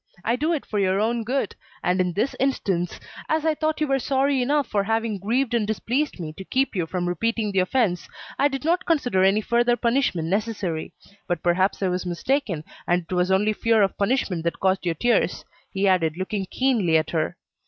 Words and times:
I 0.25 0.35
do 0.35 0.51
it 0.51 0.65
for 0.65 0.79
your 0.79 0.99
own 0.99 1.23
good 1.23 1.55
and 1.83 2.01
in 2.01 2.13
this 2.13 2.35
instance, 2.39 2.99
as 3.29 3.45
I 3.45 3.53
thought 3.53 3.79
you 3.79 3.85
were 3.85 3.99
sorry 3.99 4.41
enough 4.41 4.65
for 4.65 4.83
having 4.85 5.19
grieved 5.19 5.53
and 5.53 5.67
displeased 5.67 6.19
me 6.19 6.33
to 6.39 6.43
keep 6.43 6.75
you 6.75 6.87
from 6.87 7.07
repeating 7.07 7.51
the 7.51 7.59
offence, 7.59 8.09
I 8.39 8.47
did 8.47 8.65
not 8.65 8.87
consider 8.87 9.23
any 9.23 9.41
further 9.41 9.77
punishment 9.77 10.27
necessary. 10.27 10.91
But 11.27 11.43
perhaps 11.43 11.83
I 11.83 11.89
was 11.89 12.07
mistaken, 12.07 12.63
and 12.87 13.03
it 13.07 13.13
was 13.13 13.29
only 13.29 13.53
fear 13.53 13.83
of 13.83 13.95
punishment 13.95 14.43
that 14.45 14.59
caused 14.59 14.87
your 14.87 14.95
tears," 14.95 15.45
he 15.71 15.87
added, 15.87 16.17
looking 16.17 16.47
keenly 16.47 16.97
at 16.97 17.11
her. 17.11 17.37